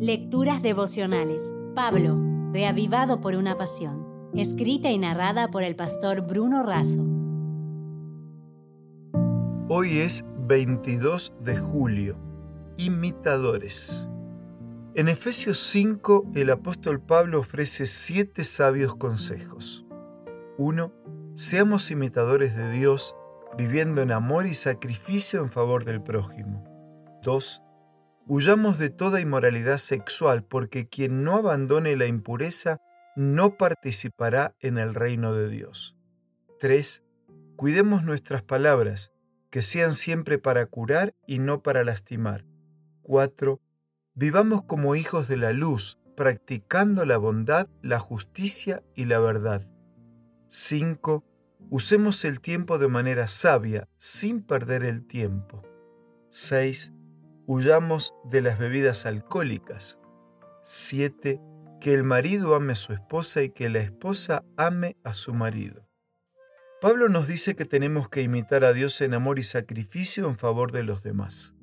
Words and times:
Lecturas 0.00 0.62
devocionales. 0.62 1.52
Pablo, 1.74 2.16
reavivado 2.52 3.20
por 3.20 3.34
una 3.34 3.58
pasión. 3.58 4.30
Escrita 4.32 4.92
y 4.92 4.98
narrada 4.98 5.50
por 5.50 5.64
el 5.64 5.74
pastor 5.74 6.20
Bruno 6.20 6.62
Razo. 6.62 7.04
Hoy 9.68 9.98
es 9.98 10.24
22 10.46 11.32
de 11.40 11.56
julio. 11.56 12.16
Imitadores. 12.76 14.08
En 14.94 15.08
Efesios 15.08 15.58
5 15.58 16.26
el 16.36 16.50
apóstol 16.50 17.00
Pablo 17.00 17.40
ofrece 17.40 17.84
siete 17.84 18.44
sabios 18.44 18.94
consejos. 18.94 19.84
1. 20.58 20.92
Seamos 21.34 21.90
imitadores 21.90 22.54
de 22.54 22.70
Dios, 22.70 23.16
viviendo 23.56 24.00
en 24.00 24.12
amor 24.12 24.46
y 24.46 24.54
sacrificio 24.54 25.42
en 25.42 25.48
favor 25.48 25.84
del 25.84 26.00
prójimo. 26.00 26.62
2. 27.24 27.64
Huyamos 28.30 28.78
de 28.78 28.90
toda 28.90 29.22
inmoralidad 29.22 29.78
sexual, 29.78 30.44
porque 30.44 30.86
quien 30.86 31.24
no 31.24 31.36
abandone 31.36 31.96
la 31.96 32.04
impureza 32.04 32.78
no 33.16 33.56
participará 33.56 34.54
en 34.60 34.76
el 34.76 34.94
reino 34.94 35.32
de 35.32 35.48
Dios. 35.48 35.96
3. 36.60 37.04
Cuidemos 37.56 38.04
nuestras 38.04 38.42
palabras, 38.42 39.12
que 39.48 39.62
sean 39.62 39.94
siempre 39.94 40.36
para 40.36 40.66
curar 40.66 41.14
y 41.26 41.38
no 41.38 41.62
para 41.62 41.84
lastimar. 41.84 42.44
4. 43.00 43.62
Vivamos 44.14 44.62
como 44.64 44.94
hijos 44.94 45.26
de 45.26 45.38
la 45.38 45.54
luz, 45.54 45.98
practicando 46.14 47.06
la 47.06 47.16
bondad, 47.16 47.66
la 47.80 47.98
justicia 47.98 48.82
y 48.94 49.06
la 49.06 49.20
verdad. 49.20 49.66
5. 50.48 51.24
Usemos 51.70 52.26
el 52.26 52.40
tiempo 52.42 52.76
de 52.76 52.88
manera 52.88 53.26
sabia, 53.26 53.88
sin 53.96 54.42
perder 54.42 54.84
el 54.84 55.06
tiempo. 55.06 55.62
6 56.28 56.92
huyamos 57.48 58.14
de 58.24 58.42
las 58.42 58.58
bebidas 58.58 59.06
alcohólicas. 59.06 59.98
7. 60.64 61.40
Que 61.80 61.94
el 61.94 62.04
marido 62.04 62.54
ame 62.54 62.74
a 62.74 62.76
su 62.76 62.92
esposa 62.92 63.42
y 63.42 63.48
que 63.48 63.70
la 63.70 63.78
esposa 63.78 64.44
ame 64.58 64.98
a 65.02 65.14
su 65.14 65.32
marido. 65.32 65.88
Pablo 66.82 67.08
nos 67.08 67.26
dice 67.26 67.56
que 67.56 67.64
tenemos 67.64 68.10
que 68.10 68.20
imitar 68.20 68.64
a 68.64 68.74
Dios 68.74 69.00
en 69.00 69.14
amor 69.14 69.38
y 69.38 69.44
sacrificio 69.44 70.28
en 70.28 70.36
favor 70.36 70.72
de 70.72 70.82
los 70.82 71.02
demás. 71.02 71.54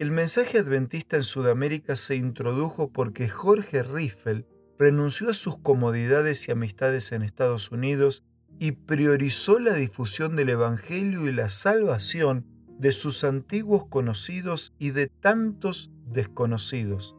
El 0.00 0.10
mensaje 0.10 0.58
adventista 0.58 1.16
en 1.16 1.22
Sudamérica 1.22 1.94
se 1.94 2.16
introdujo 2.16 2.90
porque 2.92 3.28
Jorge 3.28 3.84
Riffel 3.84 4.46
renunció 4.80 5.30
a 5.30 5.34
sus 5.34 5.56
comodidades 5.60 6.48
y 6.48 6.50
amistades 6.50 7.12
en 7.12 7.22
Estados 7.22 7.70
Unidos 7.70 8.24
y 8.58 8.72
priorizó 8.72 9.60
la 9.60 9.74
difusión 9.74 10.34
del 10.34 10.48
Evangelio 10.48 11.28
y 11.28 11.32
la 11.32 11.48
salvación 11.48 12.46
de 12.80 12.92
sus 12.92 13.24
antiguos 13.24 13.84
conocidos 13.86 14.72
y 14.78 14.92
de 14.92 15.08
tantos 15.08 15.90
desconocidos. 16.06 17.14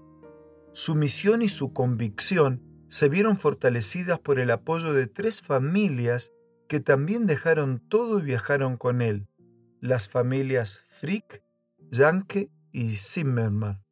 Su 0.73 0.95
misión 0.95 1.43
y 1.43 1.49
su 1.49 1.71
convicción 1.71 2.63
se 2.87 3.09
vieron 3.09 3.37
fortalecidas 3.37 4.17
por 4.17 4.39
el 4.39 4.49
apoyo 4.49 4.91
de 4.93 5.05
tres 5.05 5.41
familias 5.41 6.33
que 6.67 6.79
también 6.79 7.27
dejaron 7.27 7.79
todo 7.79 8.17
y 8.17 8.23
viajaron 8.23 8.75
con 8.75 9.03
él, 9.03 9.27
las 9.81 10.09
familias 10.09 10.83
Frick, 10.87 11.43
Janke 11.91 12.49
y 12.71 12.95
Zimmermann. 12.95 13.83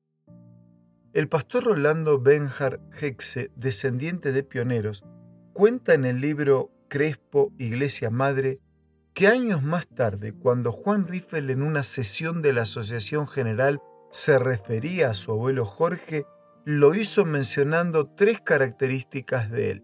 El 1.14 1.30
pastor 1.30 1.66
Rolando 1.66 2.20
Benjar 2.20 2.82
Hexe, 3.00 3.52
descendiente 3.56 4.32
de 4.32 4.44
pioneros, 4.44 5.04
cuenta 5.54 5.94
en 5.94 6.06
el 6.06 6.20
libro 6.20 6.72
Crespo, 6.88 7.54
Iglesia 7.60 8.10
Madre, 8.10 8.60
que 9.20 9.28
años 9.28 9.64
más 9.64 9.86
tarde, 9.86 10.32
cuando 10.32 10.72
Juan 10.72 11.06
Riffel 11.06 11.50
en 11.50 11.62
una 11.62 11.84
sesión 11.84 12.42
de 12.42 12.54
la 12.54 12.62
Asociación 12.62 13.28
General 13.28 13.82
se 14.12 14.40
refería 14.40 15.10
a 15.10 15.14
su 15.14 15.34
abuelo 15.34 15.66
Jorge, 15.66 16.24
lo 16.64 16.96
hizo 16.96 17.26
mencionando 17.26 18.08
tres 18.16 18.40
características 18.40 19.52
de 19.52 19.72
él, 19.72 19.84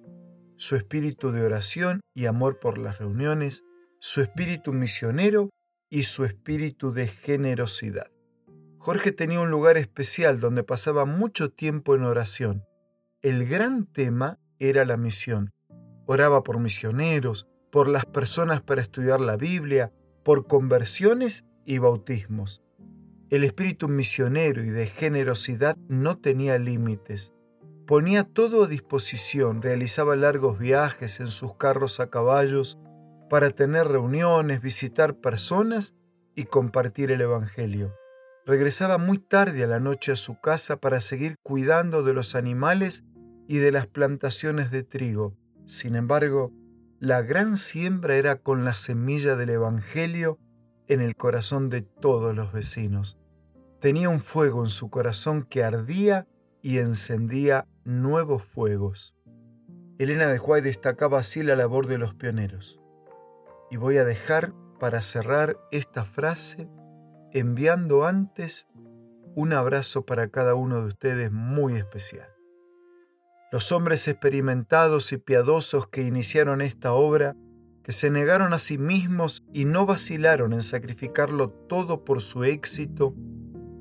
su 0.55 0.77
espíritu 0.77 1.33
de 1.33 1.45
oración 1.45 1.99
y 2.13 2.27
amor 2.27 2.61
por 2.61 2.77
las 2.77 2.99
reuniones, 2.99 3.65
su 3.99 4.21
espíritu 4.21 4.71
misionero 4.71 5.49
y 5.89 6.03
su 6.03 6.23
espíritu 6.23 6.93
de 6.93 7.07
generosidad. 7.07 8.09
Jorge 8.77 9.11
tenía 9.11 9.41
un 9.41 9.49
lugar 9.49 9.75
especial 9.75 10.39
donde 10.39 10.63
pasaba 10.63 11.03
mucho 11.03 11.49
tiempo 11.49 11.93
en 11.93 12.03
oración. 12.03 12.63
El 13.21 13.45
gran 13.45 13.85
tema 13.85 14.39
era 14.59 14.85
la 14.85 14.95
misión. 14.95 15.51
Oraba 16.05 16.41
por 16.41 16.57
misioneros, 16.57 17.49
por 17.75 17.89
las 17.89 18.05
personas 18.05 18.61
para 18.61 18.81
estudiar 18.81 19.19
la 19.19 19.35
Biblia, 19.35 19.91
por 20.23 20.47
conversiones 20.47 21.43
y 21.65 21.77
bautismos. 21.77 22.63
El 23.29 23.43
espíritu 23.43 23.89
misionero 23.89 24.63
y 24.63 24.69
de 24.69 24.85
generosidad 24.85 25.75
no 25.89 26.17
tenía 26.17 26.57
límites. 26.57 27.33
Ponía 27.85 28.23
todo 28.23 28.63
a 28.63 28.67
disposición, 28.67 29.61
realizaba 29.61 30.15
largos 30.15 30.57
viajes 30.57 31.19
en 31.19 31.27
sus 31.27 31.57
carros 31.57 31.99
a 31.99 32.09
caballos 32.09 32.79
para 33.29 33.49
tener 33.49 33.89
reuniones, 33.89 34.61
visitar 34.61 35.19
personas 35.19 35.95
y 36.33 36.45
compartir 36.45 37.11
el 37.11 37.19
Evangelio. 37.19 37.93
Regresaba 38.45 38.97
muy 38.97 39.17
tarde 39.17 39.65
a 39.65 39.67
la 39.67 39.81
noche 39.81 40.13
a 40.13 40.15
su 40.15 40.39
casa 40.39 40.77
para 40.77 41.01
seguir 41.01 41.35
cuidando 41.43 42.03
de 42.03 42.13
los 42.13 42.35
animales 42.35 43.03
y 43.49 43.57
de 43.57 43.73
las 43.73 43.85
plantaciones 43.85 44.71
de 44.71 44.83
trigo. 44.83 45.35
Sin 45.65 45.97
embargo, 45.97 46.53
la 47.05 47.21
gran 47.21 47.55
siembra 47.55 48.15
era 48.15 48.37
con 48.37 48.65
la 48.65 48.73
semilla 48.73 49.35
del 49.35 49.51
Evangelio 49.51 50.39
en 50.87 51.01
el 51.01 51.15
corazón 51.15 51.69
de 51.69 51.83
todos 51.83 52.35
los 52.35 52.51
vecinos. 52.51 53.19
Tenía 53.79 54.09
un 54.09 54.19
fuego 54.19 54.63
en 54.63 54.71
su 54.71 54.89
corazón 54.89 55.43
que 55.43 55.63
ardía 55.63 56.27
y 56.63 56.79
encendía 56.79 57.67
nuevos 57.83 58.43
fuegos. 58.43 59.13
Elena 59.99 60.25
de 60.25 60.39
Huay 60.39 60.63
destacaba 60.63 61.19
así 61.19 61.43
la 61.43 61.55
labor 61.55 61.85
de 61.85 61.99
los 61.99 62.15
pioneros. 62.15 62.81
Y 63.69 63.77
voy 63.77 63.97
a 63.97 64.03
dejar 64.03 64.55
para 64.79 65.03
cerrar 65.03 65.59
esta 65.71 66.05
frase 66.05 66.67
enviando 67.31 68.07
antes 68.07 68.65
un 69.35 69.53
abrazo 69.53 70.07
para 70.07 70.29
cada 70.29 70.55
uno 70.55 70.81
de 70.81 70.87
ustedes 70.87 71.31
muy 71.31 71.75
especial. 71.75 72.34
Los 73.51 73.71
hombres 73.71 74.07
experimentados 74.07 75.11
y 75.13 75.17
piadosos 75.17 75.87
que 75.87 76.01
iniciaron 76.01 76.61
esta 76.61 76.93
obra, 76.93 77.35
que 77.83 77.91
se 77.91 78.09
negaron 78.09 78.53
a 78.53 78.57
sí 78.57 78.77
mismos 78.77 79.45
y 79.53 79.65
no 79.65 79.85
vacilaron 79.85 80.53
en 80.53 80.63
sacrificarlo 80.63 81.49
todo 81.49 82.03
por 82.03 82.21
su 82.21 82.43
éxito, 82.43 83.15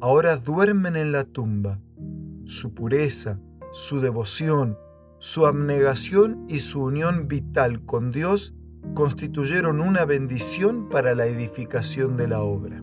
ahora 0.01 0.37
duermen 0.37 0.97
en 0.97 1.13
la 1.13 1.25
tumba. 1.25 1.81
Su 2.45 2.75
pureza, 2.75 3.41
su 3.73 4.01
devoción, 4.01 4.79
su 5.19 5.47
abnegación 5.47 6.45
y 6.49 6.59
su 6.59 6.83
unión 6.83 7.29
vital 7.29 7.85
con 7.87 8.11
Dios 8.11 8.55
constituyeron 8.95 9.81
una 9.81 10.05
bendición 10.05 10.91
para 10.91 11.15
la 11.15 11.27
edificación 11.27 12.19
de 12.19 12.29
la 12.29 12.43
obra. 12.43 12.83